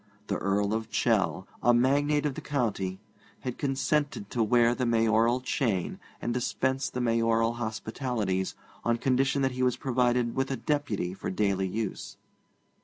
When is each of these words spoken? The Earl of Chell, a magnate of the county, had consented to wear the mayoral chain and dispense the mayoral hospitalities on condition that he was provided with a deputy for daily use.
The 0.29 0.37
Earl 0.39 0.73
of 0.73 0.89
Chell, 0.89 1.47
a 1.61 1.75
magnate 1.75 2.25
of 2.25 2.33
the 2.33 2.41
county, 2.41 2.99
had 3.41 3.59
consented 3.59 4.31
to 4.31 4.41
wear 4.41 4.73
the 4.73 4.87
mayoral 4.87 5.41
chain 5.41 5.99
and 6.19 6.33
dispense 6.33 6.89
the 6.89 6.99
mayoral 6.99 7.53
hospitalities 7.53 8.55
on 8.83 8.97
condition 8.97 9.43
that 9.43 9.51
he 9.51 9.61
was 9.61 9.77
provided 9.77 10.35
with 10.35 10.49
a 10.49 10.57
deputy 10.57 11.13
for 11.13 11.29
daily 11.29 11.67
use. 11.67 12.17